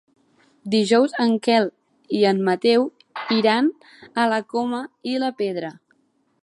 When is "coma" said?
4.55-4.83